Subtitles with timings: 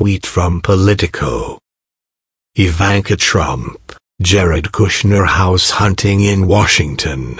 [0.00, 1.58] tweet from Politico.
[2.54, 3.92] Ivanka Trump,
[4.22, 7.38] Jared Kushner house hunting in Washington.